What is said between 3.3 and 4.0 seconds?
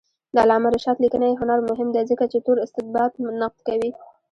نقد کوي.